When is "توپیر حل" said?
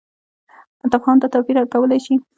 1.33-1.67